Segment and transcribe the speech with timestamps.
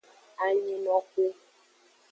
[0.45, 1.25] Anyinoxu.